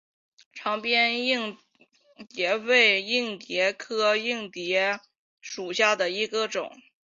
[0.53, 1.59] 长蝠硬
[2.33, 4.99] 蜱为硬蜱科硬蜱
[5.41, 6.75] 属下的一个种。